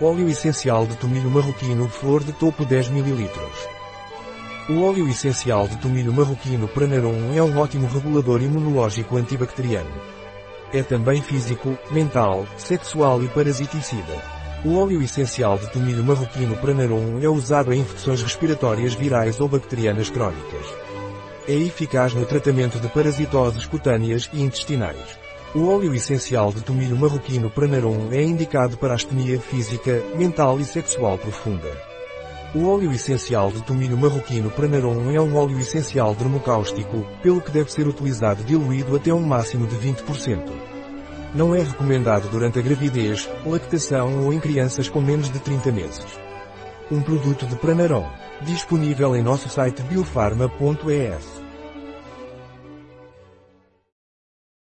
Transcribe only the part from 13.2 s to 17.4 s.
e parasiticida. O óleo essencial de tomilho marroquino Pranarum é